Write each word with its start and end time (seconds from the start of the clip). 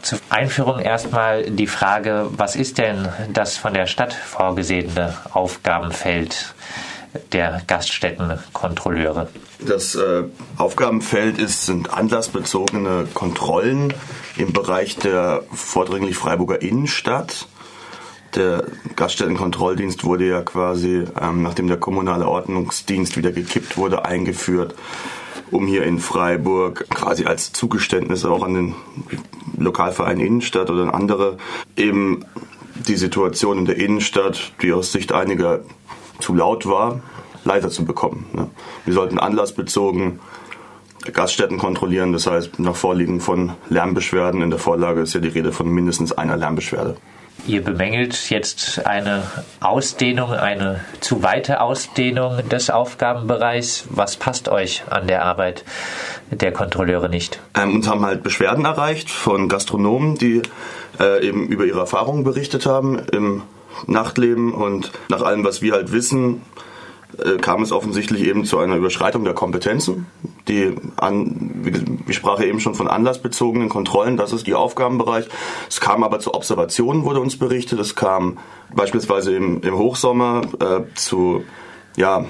Zur 0.00 0.18
Einführung 0.30 0.78
erstmal 0.78 1.42
die 1.50 1.66
Frage, 1.66 2.30
was 2.34 2.56
ist 2.56 2.78
denn 2.78 3.06
das 3.30 3.58
von 3.58 3.74
der 3.74 3.86
Stadt 3.86 4.14
vorgesehene 4.14 5.14
Aufgabenfeld 5.34 6.54
der 7.32 7.60
Gaststättenkontrolleure? 7.66 9.28
Das 9.58 9.94
äh, 9.94 10.24
Aufgabenfeld 10.56 11.36
ist, 11.36 11.66
sind 11.66 11.92
anlassbezogene 11.92 13.08
Kontrollen 13.12 13.92
im 14.38 14.54
Bereich 14.54 14.96
der 14.96 15.42
vordringlich 15.52 16.16
Freiburger 16.16 16.62
Innenstadt. 16.62 17.46
Der 18.34 18.64
Gaststättenkontrolldienst 18.96 20.02
wurde 20.04 20.26
ja 20.26 20.40
quasi, 20.40 21.04
ähm, 21.20 21.42
nachdem 21.42 21.66
der 21.68 21.76
kommunale 21.76 22.26
Ordnungsdienst 22.26 23.18
wieder 23.18 23.32
gekippt 23.32 23.76
wurde, 23.76 24.06
eingeführt, 24.06 24.74
um 25.50 25.66
hier 25.66 25.84
in 25.84 25.98
Freiburg 25.98 26.86
quasi 26.90 27.24
als 27.24 27.52
Zugeständnis 27.52 28.24
auch 28.24 28.42
an 28.42 28.54
den 28.54 28.74
Lokalverein 29.56 30.20
Innenstadt 30.20 30.70
oder 30.70 30.82
an 30.82 30.90
andere 30.90 31.36
eben 31.76 32.24
die 32.74 32.96
Situation 32.96 33.58
in 33.58 33.64
der 33.64 33.76
Innenstadt, 33.76 34.52
die 34.62 34.72
aus 34.72 34.92
Sicht 34.92 35.12
einiger 35.12 35.60
zu 36.18 36.34
laut 36.34 36.66
war, 36.66 37.00
leiser 37.44 37.70
zu 37.70 37.84
bekommen. 37.84 38.26
Ne? 38.32 38.50
Wir 38.84 38.94
sollten 38.94 39.18
anlassbezogen 39.18 40.20
Gaststätten 41.12 41.58
kontrollieren, 41.58 42.12
das 42.12 42.26
heißt 42.26 42.58
nach 42.58 42.76
Vorliegen 42.76 43.20
von 43.20 43.52
Lärmbeschwerden. 43.68 44.40
In 44.42 44.50
der 44.50 44.58
Vorlage 44.58 45.02
ist 45.02 45.14
ja 45.14 45.20
die 45.20 45.28
Rede 45.28 45.52
von 45.52 45.68
mindestens 45.68 46.12
einer 46.12 46.36
Lärmbeschwerde. 46.36 46.96
Ihr 47.46 47.62
bemängelt 47.62 48.30
jetzt 48.30 48.86
eine 48.86 49.22
Ausdehnung, 49.60 50.32
eine 50.32 50.80
zu 51.00 51.22
weite 51.22 51.60
Ausdehnung 51.60 52.48
des 52.48 52.70
Aufgabenbereichs. 52.70 53.84
Was 53.90 54.16
passt 54.16 54.48
euch 54.48 54.82
an 54.88 55.06
der 55.06 55.24
Arbeit 55.24 55.62
der 56.30 56.52
Kontrolleure 56.52 57.10
nicht? 57.10 57.40
Ähm, 57.54 57.74
uns 57.74 57.88
haben 57.88 58.04
halt 58.04 58.22
Beschwerden 58.22 58.64
erreicht 58.64 59.10
von 59.10 59.50
Gastronomen, 59.50 60.16
die 60.16 60.40
äh, 60.98 61.26
eben 61.26 61.46
über 61.48 61.66
ihre 61.66 61.80
Erfahrungen 61.80 62.24
berichtet 62.24 62.64
haben 62.64 62.98
im 63.12 63.42
Nachtleben 63.86 64.54
und 64.54 64.92
nach 65.10 65.20
allem, 65.20 65.44
was 65.44 65.60
wir 65.60 65.74
halt 65.74 65.92
wissen, 65.92 66.40
kam 67.40 67.62
es 67.62 67.72
offensichtlich 67.72 68.24
eben 68.24 68.44
zu 68.44 68.58
einer 68.58 68.76
Überschreitung 68.76 69.24
der 69.24 69.34
Kompetenzen. 69.34 70.06
Die 70.48 70.74
an, 70.96 72.02
ich 72.06 72.16
sprach 72.16 72.40
eben 72.42 72.60
schon 72.60 72.74
von 72.74 72.88
anlassbezogenen 72.88 73.68
Kontrollen, 73.68 74.16
das 74.16 74.32
ist 74.32 74.46
die 74.46 74.54
Aufgabenbereich. 74.54 75.26
Es 75.68 75.80
kam 75.80 76.04
aber 76.04 76.20
zu 76.20 76.34
Observationen, 76.34 77.04
wurde 77.04 77.20
uns 77.20 77.38
berichtet. 77.38 77.78
Es 77.80 77.94
kam 77.94 78.38
beispielsweise 78.74 79.34
im, 79.34 79.62
im 79.62 79.78
Hochsommer 79.78 80.42
äh, 80.60 80.94
zu 80.94 81.44
ja, 81.96 82.24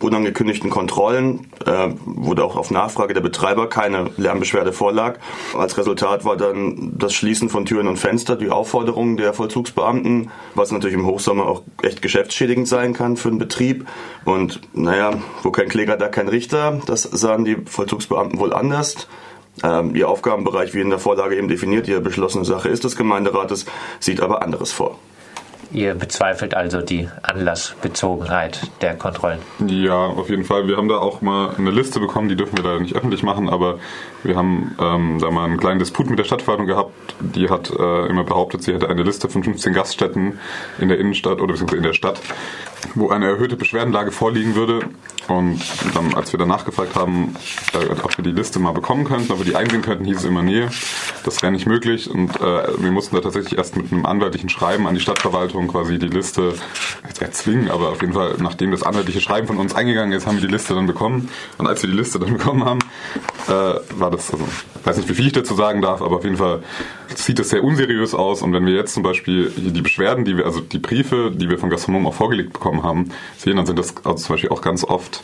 unangekündigten 0.00 0.70
Kontrollen 0.70 1.50
äh, 1.66 1.88
wurde 2.04 2.44
auch 2.44 2.56
auf 2.56 2.70
Nachfrage 2.70 3.14
der 3.14 3.20
Betreiber 3.20 3.68
keine 3.68 4.10
Lärmbeschwerde 4.16 4.72
vorlag. 4.72 5.18
Als 5.56 5.76
Resultat 5.76 6.24
war 6.24 6.36
dann 6.36 6.92
das 6.96 7.14
Schließen 7.14 7.48
von 7.48 7.64
Türen 7.64 7.88
und 7.88 7.96
Fenster, 7.96 8.36
die 8.36 8.50
Aufforderung 8.50 9.16
der 9.16 9.34
Vollzugsbeamten, 9.34 10.30
was 10.54 10.70
natürlich 10.70 10.96
im 10.96 11.06
Hochsommer 11.06 11.46
auch 11.46 11.62
echt 11.82 12.02
geschäftsschädigend 12.02 12.68
sein 12.68 12.92
kann 12.92 13.16
für 13.16 13.30
den 13.30 13.38
Betrieb. 13.38 13.86
Und 14.24 14.60
naja, 14.72 15.14
wo 15.42 15.50
kein 15.50 15.68
Kläger, 15.68 15.96
da 15.96 16.08
kein 16.08 16.28
Richter. 16.28 16.80
Das 16.86 17.02
sahen 17.02 17.44
die 17.44 17.56
Vollzugsbeamten 17.66 18.38
wohl 18.38 18.52
anders. 18.52 19.08
Ähm, 19.64 19.96
ihr 19.96 20.08
Aufgabenbereich, 20.08 20.74
wie 20.74 20.80
in 20.80 20.90
der 20.90 21.00
Vorlage 21.00 21.36
eben 21.36 21.48
definiert, 21.48 21.88
ihre 21.88 22.00
beschlossene 22.00 22.44
Sache 22.44 22.68
ist 22.68 22.84
des 22.84 22.96
Gemeinderates, 22.96 23.66
sieht 23.98 24.20
aber 24.20 24.42
anderes 24.42 24.70
vor. 24.70 24.98
Ihr 25.70 25.94
bezweifelt 25.94 26.54
also 26.54 26.80
die 26.80 27.08
Anlassbezogenheit 27.22 28.60
der 28.80 28.94
Kontrollen? 28.94 29.38
Ja, 29.66 30.06
auf 30.06 30.30
jeden 30.30 30.44
Fall. 30.44 30.66
Wir 30.66 30.78
haben 30.78 30.88
da 30.88 30.96
auch 30.96 31.20
mal 31.20 31.54
eine 31.58 31.70
Liste 31.70 32.00
bekommen, 32.00 32.28
die 32.30 32.36
dürfen 32.36 32.56
wir 32.56 32.64
leider 32.64 32.80
nicht 32.80 32.96
öffentlich 32.96 33.22
machen, 33.22 33.50
aber 33.50 33.78
wir 34.22 34.34
haben 34.34 34.74
ähm, 34.80 35.18
da 35.20 35.30
mal 35.30 35.44
einen 35.44 35.58
kleinen 35.58 35.78
Disput 35.78 36.08
mit 36.08 36.18
der 36.18 36.24
Stadtverwaltung 36.24 36.66
gehabt. 36.66 36.92
Die 37.20 37.50
hat 37.50 37.70
äh, 37.70 38.06
immer 38.06 38.24
behauptet, 38.24 38.62
sie 38.62 38.72
hätte 38.72 38.88
eine 38.88 39.02
Liste 39.02 39.28
von 39.28 39.44
15 39.44 39.74
Gaststätten 39.74 40.38
in 40.78 40.88
der 40.88 40.98
Innenstadt 40.98 41.40
oder 41.40 41.52
beziehungsweise 41.52 41.78
in 41.78 41.82
der 41.82 41.92
Stadt, 41.92 42.20
wo 42.94 43.10
eine 43.10 43.26
erhöhte 43.26 43.56
Beschwerdenlage 43.56 44.10
vorliegen 44.10 44.54
würde. 44.54 44.80
Und 45.28 45.60
dann, 45.94 46.14
als 46.14 46.32
wir 46.32 46.38
danach 46.38 46.64
gefragt 46.64 46.96
haben, 46.96 47.34
äh, 47.74 47.92
ob 48.02 48.16
wir 48.16 48.24
die 48.24 48.32
Liste 48.32 48.58
mal 48.58 48.72
bekommen 48.72 49.04
könnten, 49.04 49.30
ob 49.30 49.38
wir 49.38 49.44
die 49.44 49.56
einsehen 49.56 49.82
könnten, 49.82 50.04
hieß 50.06 50.18
es 50.18 50.24
immer, 50.24 50.42
nee, 50.42 50.66
das 51.24 51.42
wäre 51.42 51.52
nicht 51.52 51.66
möglich. 51.66 52.10
Und 52.10 52.36
äh, 52.36 52.80
wir 52.82 52.90
mussten 52.90 53.14
da 53.14 53.20
tatsächlich 53.20 53.58
erst 53.58 53.76
mit 53.76 53.92
einem 53.92 54.06
anwaltlichen 54.06 54.48
Schreiben 54.48 54.86
an 54.86 54.94
die 54.94 55.00
Stadtverwaltung 55.00 55.68
quasi 55.68 55.98
die 55.98 56.08
Liste 56.08 56.54
jetzt 57.06 57.20
erzwingen, 57.20 57.70
aber 57.70 57.90
auf 57.90 58.00
jeden 58.00 58.14
Fall, 58.14 58.36
nachdem 58.38 58.70
das 58.70 58.82
anwaltliche 58.82 59.20
Schreiben 59.20 59.46
von 59.46 59.58
uns 59.58 59.74
eingegangen 59.74 60.12
ist, 60.12 60.26
haben 60.26 60.36
wir 60.36 60.46
die 60.46 60.52
Liste 60.52 60.74
dann 60.74 60.86
bekommen. 60.86 61.28
Und 61.58 61.66
als 61.66 61.82
wir 61.82 61.90
die 61.90 61.96
Liste 61.96 62.18
dann 62.18 62.32
bekommen 62.38 62.64
haben, 62.64 62.78
äh, 63.48 63.80
war 63.98 64.10
das, 64.10 64.32
also, 64.32 64.48
weiß 64.84 64.96
nicht, 64.96 65.10
wie 65.10 65.14
viel 65.14 65.26
ich 65.26 65.32
dazu 65.34 65.54
sagen 65.54 65.82
darf, 65.82 66.00
aber 66.00 66.16
auf 66.16 66.24
jeden 66.24 66.38
Fall 66.38 66.62
sieht 67.14 67.38
das 67.38 67.50
sehr 67.50 67.64
unseriös 67.64 68.14
aus. 68.14 68.42
Und 68.42 68.52
wenn 68.52 68.66
wir 68.66 68.74
jetzt 68.74 68.94
zum 68.94 69.02
Beispiel 69.02 69.50
die 69.56 69.82
Beschwerden, 69.82 70.24
die 70.24 70.36
wir, 70.36 70.46
also 70.46 70.60
die 70.60 70.78
Briefe, 70.78 71.30
die 71.34 71.48
wir 71.48 71.58
von 71.58 71.70
Gastronomen 71.70 72.06
auch 72.06 72.14
vorgelegt 72.14 72.52
bekommen 72.52 72.82
haben, 72.82 73.10
sehen, 73.36 73.56
dann 73.56 73.66
sind 73.66 73.78
das 73.78 73.94
also 74.04 74.24
zum 74.24 74.34
Beispiel 74.34 74.50
auch 74.50 74.62
ganz 74.62 74.84
oft 74.84 75.22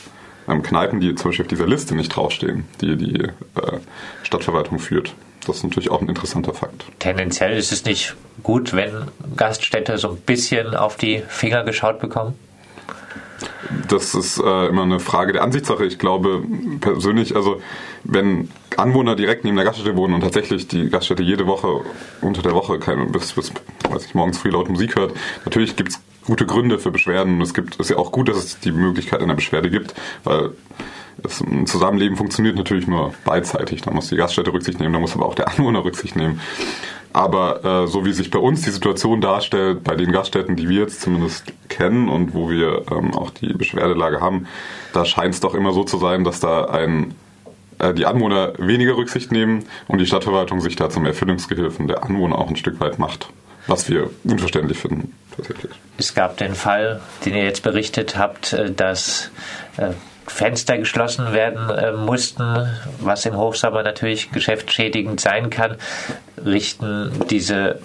ähm, 0.48 0.62
Kneipen, 0.62 1.00
die 1.00 1.14
zum 1.14 1.30
Beispiel 1.30 1.44
auf 1.44 1.48
dieser 1.48 1.66
Liste 1.66 1.94
nicht 1.94 2.14
draufstehen, 2.14 2.64
die 2.80 2.96
die 2.96 3.20
äh, 3.20 3.30
Stadtverwaltung 4.22 4.78
führt. 4.78 5.14
Das 5.46 5.58
ist 5.58 5.64
natürlich 5.64 5.90
auch 5.90 6.00
ein 6.00 6.08
interessanter 6.08 6.54
Fakt. 6.54 6.86
Tendenziell 7.00 7.56
ist 7.56 7.70
es 7.70 7.84
nicht 7.84 8.14
gut, 8.42 8.72
wenn 8.72 8.92
Gaststätte 9.36 9.98
so 9.98 10.08
ein 10.10 10.16
bisschen 10.16 10.74
auf 10.74 10.96
die 10.96 11.22
Finger 11.28 11.64
geschaut 11.64 12.00
bekommen? 12.00 12.34
Das 13.88 14.14
ist 14.14 14.38
äh, 14.38 14.66
immer 14.66 14.82
eine 14.82 15.00
Frage 15.00 15.32
der 15.32 15.42
Ansichtssache. 15.42 15.84
Ich 15.84 15.98
glaube 15.98 16.42
persönlich, 16.80 17.36
also 17.36 17.60
wenn 18.04 18.48
Anwohner 18.78 19.16
direkt 19.16 19.44
neben 19.44 19.56
der 19.56 19.64
Gaststätte 19.64 19.96
wohnen 19.96 20.14
und 20.14 20.20
tatsächlich 20.20 20.68
die 20.68 20.88
Gaststätte 20.88 21.22
jede 21.22 21.46
Woche 21.46 21.80
unter 22.20 22.42
der 22.42 22.54
Woche 22.54 22.78
keine, 22.78 23.06
bis, 23.06 23.32
bis 23.32 23.52
weiß 23.88 24.06
ich, 24.06 24.14
morgens 24.14 24.38
früh 24.38 24.50
laut 24.50 24.68
Musik 24.68 24.96
hört, 24.96 25.12
natürlich 25.44 25.76
gibt 25.76 25.90
es 25.90 26.00
gute 26.26 26.46
Gründe 26.46 26.78
für 26.78 26.90
Beschwerden. 26.90 27.40
Es 27.40 27.54
gibt, 27.54 27.76
ist 27.76 27.90
ja 27.90 27.96
auch 27.96 28.12
gut, 28.12 28.28
dass 28.28 28.38
es 28.38 28.58
die 28.60 28.72
Möglichkeit 28.72 29.20
einer 29.20 29.34
Beschwerde 29.34 29.70
gibt, 29.70 29.94
weil 30.24 30.50
das 31.22 31.42
Zusammenleben 31.66 32.16
funktioniert 32.16 32.56
natürlich 32.56 32.86
nur 32.86 33.14
beidseitig. 33.24 33.82
Da 33.82 33.92
muss 33.92 34.08
die 34.08 34.16
Gaststätte 34.16 34.52
Rücksicht 34.52 34.80
nehmen, 34.80 34.92
da 34.92 34.98
muss 34.98 35.14
aber 35.14 35.26
auch 35.26 35.34
der 35.34 35.48
Anwohner 35.48 35.84
Rücksicht 35.84 36.16
nehmen. 36.16 36.40
Aber 37.12 37.64
äh, 37.64 37.86
so 37.86 38.04
wie 38.04 38.12
sich 38.12 38.30
bei 38.30 38.40
uns 38.40 38.62
die 38.62 38.70
Situation 38.70 39.20
darstellt, 39.20 39.84
bei 39.84 39.94
den 39.94 40.10
Gaststätten, 40.10 40.56
die 40.56 40.68
wir 40.68 40.80
jetzt 40.80 41.00
zumindest 41.00 41.52
kennen 41.68 42.08
und 42.08 42.34
wo 42.34 42.50
wir 42.50 42.82
ähm, 42.90 43.14
auch 43.14 43.30
die 43.30 43.52
Beschwerdelage 43.52 44.20
haben, 44.20 44.48
da 44.92 45.04
scheint 45.04 45.34
es 45.34 45.40
doch 45.40 45.54
immer 45.54 45.72
so 45.72 45.84
zu 45.84 45.98
sein, 45.98 46.24
dass 46.24 46.40
da 46.40 46.64
ein 46.64 47.14
die 47.96 48.06
Anwohner 48.06 48.52
weniger 48.58 48.96
Rücksicht 48.96 49.32
nehmen 49.32 49.64
und 49.88 49.98
die 49.98 50.06
Stadtverwaltung 50.06 50.60
sich 50.60 50.76
da 50.76 50.90
zum 50.90 51.06
Erfüllungsgehilfen 51.06 51.88
der 51.88 52.04
Anwohner 52.04 52.38
auch 52.38 52.48
ein 52.48 52.56
Stück 52.56 52.80
weit 52.80 52.98
macht. 52.98 53.28
Was 53.66 53.88
wir 53.88 54.10
unverständlich 54.24 54.78
finden, 54.78 55.14
tatsächlich. 55.34 55.72
Es 55.96 56.14
gab 56.14 56.36
den 56.36 56.54
Fall, 56.54 57.00
den 57.24 57.34
ihr 57.34 57.44
jetzt 57.44 57.62
berichtet 57.62 58.18
habt, 58.18 58.52
äh, 58.52 58.70
dass 58.70 59.30
äh, 59.78 59.90
Fenster 60.26 60.78
geschlossen 60.78 61.32
werden 61.32 61.70
äh, 61.70 61.92
mussten, 61.92 62.68
was 63.00 63.26
im 63.26 63.36
Hochsommer 63.36 63.82
natürlich 63.82 64.30
geschäftsschädigend 64.32 65.20
sein 65.20 65.50
kann. 65.50 65.76
Richten 66.44 67.12
diese 67.30 67.80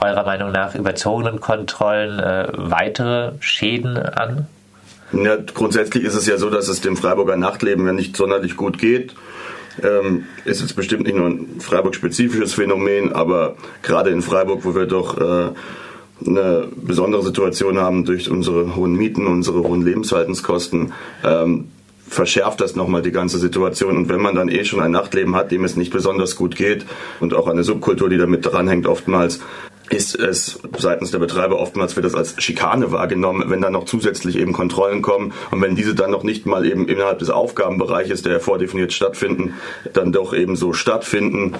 eurer 0.00 0.24
Meinung 0.24 0.52
nach 0.52 0.74
überzogenen 0.74 1.40
Kontrollen 1.40 2.18
äh, 2.18 2.48
weitere 2.52 3.32
Schäden 3.40 3.96
an? 3.96 4.46
Ja, 5.12 5.36
grundsätzlich 5.36 6.04
ist 6.04 6.14
es 6.14 6.26
ja 6.26 6.36
so, 6.36 6.50
dass 6.50 6.68
es 6.68 6.80
dem 6.80 6.96
Freiburger 6.96 7.36
Nachtleben 7.36 7.86
ja 7.86 7.92
nicht 7.92 8.16
sonderlich 8.16 8.56
gut 8.56 8.78
geht. 8.78 9.14
Ähm, 9.82 10.24
ist 10.44 10.60
jetzt 10.60 10.74
bestimmt 10.74 11.04
nicht 11.04 11.16
nur 11.16 11.26
ein 11.26 11.60
Freiburg-spezifisches 11.60 12.54
Phänomen, 12.54 13.12
aber 13.12 13.56
gerade 13.82 14.10
in 14.10 14.22
Freiburg, 14.22 14.64
wo 14.64 14.74
wir 14.74 14.86
doch 14.86 15.16
äh, 15.18 15.50
eine 16.26 16.68
besondere 16.74 17.22
Situation 17.22 17.78
haben 17.78 18.04
durch 18.04 18.30
unsere 18.30 18.74
hohen 18.74 18.94
Mieten, 18.94 19.26
unsere 19.26 19.62
hohen 19.62 19.82
Lebenshaltenskosten, 19.82 20.92
ähm, 21.24 21.68
verschärft 22.08 22.60
das 22.60 22.74
nochmal 22.74 23.02
die 23.02 23.12
ganze 23.12 23.38
Situation. 23.38 23.96
Und 23.96 24.08
wenn 24.08 24.20
man 24.20 24.34
dann 24.34 24.48
eh 24.48 24.64
schon 24.64 24.80
ein 24.80 24.90
Nachtleben 24.90 25.36
hat, 25.36 25.52
dem 25.52 25.64
es 25.64 25.76
nicht 25.76 25.92
besonders 25.92 26.36
gut 26.36 26.56
geht 26.56 26.86
und 27.20 27.34
auch 27.34 27.46
eine 27.46 27.64
Subkultur, 27.64 28.08
die 28.08 28.18
damit 28.18 28.46
dranhängt, 28.46 28.86
oftmals, 28.86 29.40
ist 29.90 30.14
es 30.14 30.60
seitens 30.76 31.10
der 31.10 31.18
Betreiber 31.18 31.58
oftmals 31.58 31.96
wird 31.96 32.04
das 32.04 32.14
als 32.14 32.40
Schikane 32.42 32.92
wahrgenommen, 32.92 33.44
wenn 33.48 33.60
dann 33.60 33.72
noch 33.72 33.84
zusätzlich 33.84 34.36
eben 34.36 34.52
Kontrollen 34.52 35.02
kommen 35.02 35.32
und 35.50 35.60
wenn 35.60 35.76
diese 35.76 35.94
dann 35.94 36.10
noch 36.10 36.22
nicht 36.22 36.46
mal 36.46 36.66
eben 36.66 36.88
innerhalb 36.88 37.18
des 37.18 37.30
Aufgabenbereiches, 37.30 38.22
der 38.22 38.40
vordefiniert 38.40 38.92
stattfinden, 38.92 39.54
dann 39.92 40.12
doch 40.12 40.34
eben 40.34 40.56
so 40.56 40.72
stattfinden, 40.72 41.54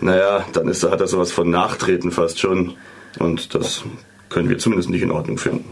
naja, 0.00 0.44
dann 0.52 0.68
ist, 0.68 0.84
hat 0.84 1.00
das 1.00 1.10
sowas 1.10 1.32
von 1.32 1.50
Nachtreten 1.50 2.10
fast 2.10 2.40
schon 2.40 2.74
und 3.18 3.54
das 3.54 3.84
können 4.28 4.48
wir 4.48 4.58
zumindest 4.58 4.90
nicht 4.90 5.02
in 5.02 5.10
Ordnung 5.10 5.38
finden. 5.38 5.70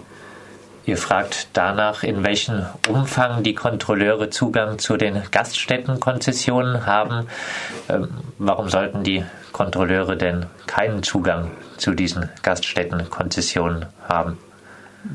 Ihr 0.86 0.98
fragt 0.98 1.48
danach, 1.54 2.02
in 2.02 2.25
welchem 2.25 2.66
Umfang 2.88 3.42
die 3.42 3.54
Kontrolleure 3.54 4.28
Zugang 4.28 4.78
zu 4.78 4.98
den 4.98 5.22
Gaststättenkonzessionen 5.31 6.84
haben. 6.84 7.26
Ähm, 7.88 8.08
warum 8.38 8.69
sollten 8.69 9.02
die 9.02 9.25
Kontrolleure 9.52 10.16
denn 10.16 10.46
keinen 10.66 11.02
Zugang 11.02 11.52
zu 11.78 11.94
diesen 11.94 12.28
Gaststättenkonzessionen 12.42 13.86
haben? 14.06 14.38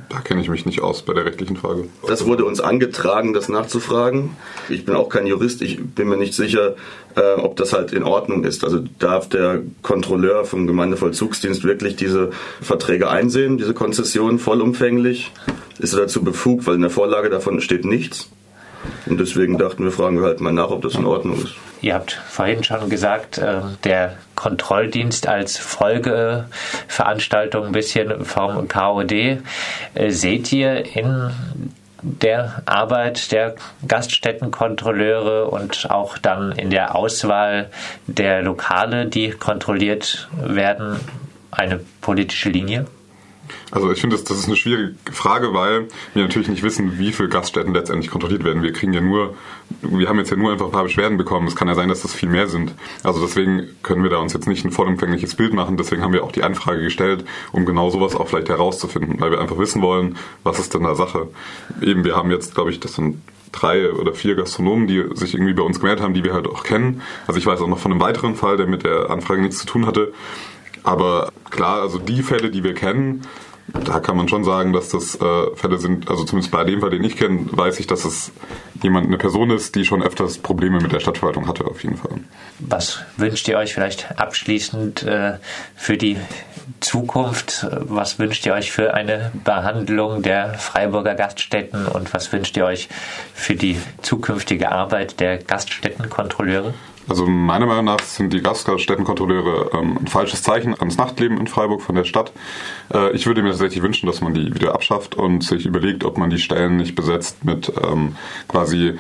Da 0.10 0.20
kenne 0.20 0.42
ich 0.42 0.50
mich 0.50 0.66
nicht 0.66 0.82
aus 0.82 1.02
bei 1.02 1.14
der 1.14 1.26
rechtlichen 1.26 1.58
Frage. 1.58 1.86
Das 2.08 2.26
wurde 2.26 2.46
uns 2.46 2.60
angetragen, 2.60 3.34
das 3.34 3.50
nachzufragen. 3.50 4.32
Ich 4.70 4.86
bin 4.86 4.96
auch 4.96 5.10
kein 5.10 5.26
Jurist, 5.26 5.62
ich 5.62 5.84
bin 5.84 6.10
mir 6.10 6.18
nicht 6.18 6.34
sicher, 6.34 6.76
äh, 7.16 7.34
ob 7.36 7.56
das 7.56 7.74
halt 7.74 7.92
in 7.92 8.04
Ordnung 8.04 8.44
ist. 8.44 8.64
Also 8.64 8.84
darf 9.00 9.30
der 9.30 9.62
Kontrolleur 9.82 10.46
vom 10.46 10.68
Gemeindevollzugsdienst 10.68 11.64
wirklich 11.64 11.96
diese 11.96 12.32
Verträge 12.62 13.10
einsehen, 13.10 13.58
diese 13.58 13.74
Konzession 13.74 14.38
vollumfänglich? 14.38 15.32
Ist 15.80 15.94
er 15.94 16.02
dazu 16.02 16.24
befugt, 16.24 16.68
weil 16.68 16.76
in 16.76 16.82
der 16.82 16.90
Vorlage 16.90 17.30
davon 17.30 17.62
steht 17.62 17.86
nichts? 17.86 18.30
Und 19.06 19.20
deswegen 19.20 19.58
dachten 19.58 19.84
wir, 19.84 19.92
fragen 19.92 20.20
wir 20.20 20.28
halt 20.28 20.42
mal 20.42 20.54
nach, 20.54 20.70
ob 20.70 20.82
das 20.82 20.96
in 20.96 21.06
Ordnung 21.06 21.44
ist. 21.44 21.56
Ihr 21.82 21.94
habt 21.94 22.12
vorhin 22.12 22.64
schon 22.64 22.90
gesagt, 22.90 23.38
äh, 23.38 23.62
der 23.84 24.18
Kontrolldienst 24.36 25.28
als 25.28 25.58
Folgeveranstaltung 25.58 27.68
ein 27.68 27.72
bisschen 27.72 28.26
vom 28.26 28.68
KOD. 28.68 29.12
Äh, 29.12 29.38
seht 30.10 30.52
ihr 30.52 30.96
in 30.96 31.32
der 32.02 32.64
Arbeit 32.66 33.32
der 33.32 33.56
Gaststättenkontrolleure 33.88 35.48
und 35.48 35.90
auch 35.90 36.18
dann 36.18 36.52
in 36.54 36.70
der 36.70 36.96
Auswahl 36.96 37.70
der 38.08 38.42
Lokale, 38.42 39.06
die 39.06 39.32
kontrolliert 39.32 40.30
werden, 40.42 41.00
eine 41.52 41.80
politische 42.02 42.50
Linie? 42.50 42.86
Also 43.72 43.92
ich 43.92 44.02
finde, 44.02 44.16
das, 44.16 44.24
das 44.24 44.40
ist 44.40 44.48
eine 44.48 44.56
schwierige 44.56 44.96
Frage, 45.12 45.54
weil 45.54 45.88
wir 46.14 46.24
natürlich 46.24 46.48
nicht 46.48 46.64
wissen, 46.64 46.98
wie 46.98 47.12
viele 47.12 47.30
Gaststätten 47.30 47.74
letztendlich 47.74 48.12
kontrolliert 48.12 48.44
werden. 48.44 48.64
Wir 48.64 48.74
kriegen 48.74 48.94
ja 48.94 49.02
nur, 49.02 49.36
wir 49.82 50.08
haben 50.08 50.18
jetzt 50.18 50.32
ja 50.32 50.38
nur 50.38 50.52
einfach 50.52 50.66
ein 50.66 50.72
paar 50.72 50.84
Beschwerden 50.84 51.18
bekommen. 51.18 51.48
Es 51.48 51.56
kann 51.56 51.68
ja 51.68 51.76
sein, 51.76 51.90
dass 51.90 52.02
das 52.02 52.14
viel 52.14 52.30
mehr 52.30 52.48
sind. 52.48 52.74
Also 53.04 53.22
deswegen 53.22 53.68
können 53.84 54.04
wir 54.04 54.10
da 54.10 54.18
uns 54.18 54.34
jetzt 54.34 54.48
nicht 54.48 54.66
ein 54.66 54.72
vollumfängliches 54.72 55.36
Bild 55.36 55.54
machen. 55.54 55.78
Deswegen 55.78 56.02
haben 56.02 56.14
wir 56.14 56.24
auch 56.24 56.32
die 56.32 56.44
Anfrage 56.44 56.82
gestellt, 56.82 57.26
um 57.52 57.66
genau 57.66 57.90
sowas 57.90 58.16
auch 58.16 58.28
vielleicht 58.28 58.50
herauszufinden, 58.50 59.20
weil 59.20 59.32
wir 59.32 59.40
einfach 59.40 59.58
wissen 59.58 59.82
wollen, 59.82 60.18
was 60.44 60.60
ist 60.60 60.74
denn 60.74 60.84
da 60.84 60.96
Sache. 60.96 61.28
Eben, 61.82 62.04
wir 62.04 62.16
haben 62.16 62.32
jetzt, 62.32 62.56
glaube 62.56 62.72
ich, 62.72 62.80
das 62.80 62.94
sind 62.94 63.22
drei 63.52 63.92
oder 63.92 64.14
vier 64.14 64.36
Gastronomen, 64.36 64.88
die 64.88 65.04
sich 65.14 65.34
irgendwie 65.34 65.54
bei 65.54 65.64
uns 65.64 65.80
gemeldet 65.80 66.04
haben, 66.04 66.14
die 66.14 66.24
wir 66.24 66.34
halt 66.34 66.48
auch 66.48 66.64
kennen. 66.64 67.02
Also 67.28 67.40
ich 67.40 67.46
weiß 67.46 67.62
auch 67.62 67.68
noch 67.68 67.80
von 67.80 67.92
einem 67.92 68.02
weiteren 68.02 68.36
Fall, 68.36 68.58
der 68.58 68.68
mit 68.68 68.84
der 68.84 69.10
Anfrage 69.10 69.42
nichts 69.42 69.60
zu 69.60 69.66
tun 69.66 69.86
hatte. 69.86 70.14
Aber 70.84 71.32
klar, 71.50 71.82
also 71.82 72.00
die 72.00 72.24
Fälle, 72.24 72.52
die 72.52 72.64
wir 72.64 72.74
kennen, 72.74 73.22
da 73.74 74.00
kann 74.00 74.18
man 74.18 74.28
schon 74.28 74.44
sagen, 74.44 74.74
dass 74.74 74.90
das 74.90 75.16
äh, 75.16 75.56
Fälle 75.56 75.78
sind, 75.78 76.10
also 76.10 76.24
zumindest 76.24 76.52
bei 76.52 76.64
dem 76.64 76.82
Fall, 76.82 76.90
den 76.90 77.04
ich 77.04 77.18
kenne, 77.18 77.46
weiß 77.52 77.80
ich, 77.80 77.88
dass 77.88 78.06
es 78.06 78.32
jemand, 78.82 79.08
eine 79.08 79.18
Person 79.18 79.52
ist, 79.52 79.76
die 79.76 79.86
schon 79.86 80.02
öfters 80.02 80.38
Probleme 80.38 80.80
mit 80.80 80.92
der 80.92 81.00
Stadtverwaltung 81.00 81.48
hatte, 81.48 81.66
auf 81.66 81.84
jeden 81.84 81.98
Fall. 81.98 82.20
Was 82.60 83.02
wünscht 83.18 83.48
ihr 83.48 83.58
euch 83.58 83.74
vielleicht 83.74 84.20
abschließend 84.20 85.04
äh, 85.04 85.34
für 85.76 85.98
die 85.98 86.18
Zukunft? 86.80 87.68
Was 87.72 88.20
wünscht 88.20 88.46
ihr 88.46 88.54
euch 88.54 88.72
für 88.72 88.94
eine 88.94 89.32
Behandlung 89.44 90.22
der 90.22 90.56
Freiburger 90.56 91.16
Gaststätten 91.16 91.86
und 91.86 92.14
was 92.14 92.32
wünscht 92.32 92.56
ihr 92.58 92.66
euch 92.66 92.90
für 93.34 93.56
die 93.56 93.78
zukünftige 94.02 94.72
Arbeit 94.72 95.20
der 95.20 95.38
Gaststättenkontrolleure? 95.38 96.74
Also 97.10 97.26
meiner 97.26 97.66
Meinung 97.66 97.86
nach 97.86 98.02
sind 98.02 98.32
die 98.34 98.42
Gaststättenkontrolleure 98.42 99.72
ähm, 99.74 99.98
ein 100.00 100.08
falsches 100.08 100.44
Zeichen 100.44 100.80
ans 100.80 100.98
Nachtleben 100.98 101.40
in 101.40 101.48
Freiburg 101.48 101.82
von 101.82 101.96
der 101.96 102.04
Stadt. 102.04 102.32
Äh, 102.94 103.12
ich 103.16 103.26
würde 103.26 103.42
mir 103.42 103.50
tatsächlich 103.50 103.82
wünschen, 103.82 104.06
dass 104.06 104.22
man 104.22 104.36
die 104.36 104.54
wieder 104.54 104.76
abschafft 104.76 105.16
und 105.16 105.44
sich 105.44 105.66
überlegt, 105.66 106.04
ob 106.04 106.20
man 106.20 106.30
die 106.30 106.38
Stellen 106.38 106.78
nicht 106.78 106.94
besetzt 106.94 107.44
mit 107.44 107.74
ähm, 107.84 108.16
quasi, 108.48 109.00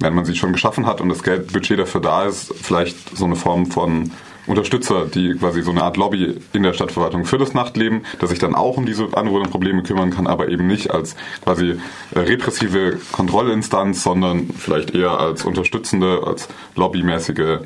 wenn 0.00 0.14
man 0.14 0.24
sie 0.24 0.34
schon 0.34 0.52
geschaffen 0.52 0.86
hat 0.86 1.00
und 1.00 1.08
das 1.08 1.22
Geldbudget 1.22 1.78
dafür 1.78 2.00
da 2.00 2.24
ist, 2.24 2.52
vielleicht 2.60 3.16
so 3.16 3.26
eine 3.26 3.36
Form 3.36 3.66
von 3.66 4.10
Unterstützer, 4.50 5.06
die 5.06 5.34
quasi 5.34 5.62
so 5.62 5.70
eine 5.70 5.84
Art 5.84 5.96
Lobby 5.96 6.36
in 6.52 6.64
der 6.64 6.72
Stadtverwaltung 6.72 7.24
für 7.24 7.38
das 7.38 7.54
Nachtleben, 7.54 8.04
dass 8.18 8.30
sich 8.30 8.40
dann 8.40 8.56
auch 8.56 8.76
um 8.76 8.84
diese 8.84 9.08
Anwohnerprobleme 9.16 9.84
kümmern 9.84 10.10
kann, 10.10 10.26
aber 10.26 10.48
eben 10.48 10.66
nicht 10.66 10.90
als 10.90 11.14
quasi 11.44 11.76
repressive 12.14 12.98
Kontrollinstanz, 13.12 14.02
sondern 14.02 14.48
vielleicht 14.48 14.94
eher 14.94 15.18
als 15.18 15.44
unterstützende, 15.44 16.22
als 16.26 16.48
lobbymäßige 16.74 17.60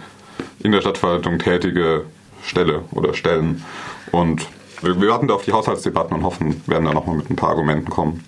in 0.63 0.73
der 0.73 0.83
Stadtverwaltung 0.83 1.39
tätige 1.39 2.05
Stelle 2.43 2.83
oder 2.93 3.15
Stellen. 3.15 3.65
Und 4.13 4.47
wir 4.83 5.01
warten 5.09 5.29
da 5.29 5.35
auf 5.35 5.45
die 5.45 5.53
Haushaltsdebatten 5.53 6.15
und 6.15 6.23
hoffen, 6.23 6.63
werden 6.67 6.85
da 6.85 6.93
nochmal 6.93 7.17
mit 7.17 7.31
ein 7.31 7.37
paar 7.37 7.51
Argumenten 7.51 7.89
kommen. 7.89 8.25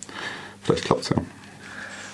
Vielleicht 0.62 0.87
klappt 0.87 1.03
es 1.03 1.11
ja. 1.11 1.17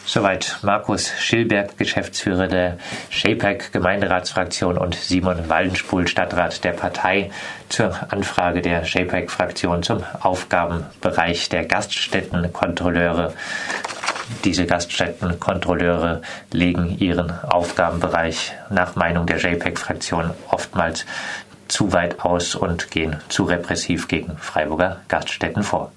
Soweit 0.04 0.58
Markus 0.62 1.12
Schilberg, 1.18 1.78
Geschäftsführer 1.78 2.48
der 2.48 2.78
SHAPEC 3.10 3.72
Gemeinderatsfraktion 3.72 4.76
und 4.76 4.96
Simon 4.96 5.48
Waldenspul, 5.48 6.08
Stadtrat 6.08 6.64
der 6.64 6.72
Partei, 6.72 7.30
zur 7.68 8.12
Anfrage 8.12 8.62
der 8.62 8.84
SHAPEC-Fraktion 8.84 9.82
zum 9.82 10.02
Aufgabenbereich 10.20 11.48
der 11.48 11.64
Gaststättenkontrolleure. 11.66 13.32
Diese 14.44 14.66
Gaststättenkontrolleure 14.66 16.22
legen 16.50 16.98
ihren 16.98 17.30
Aufgabenbereich 17.44 18.52
nach 18.70 18.96
Meinung 18.96 19.26
der 19.26 19.38
JPEG-Fraktion 19.38 20.32
oftmals 20.48 21.06
zu 21.68 21.92
weit 21.92 22.20
aus 22.20 22.54
und 22.54 22.90
gehen 22.90 23.20
zu 23.28 23.44
repressiv 23.44 24.08
gegen 24.08 24.36
Freiburger 24.36 25.00
Gaststätten 25.08 25.62
vor. 25.62 25.92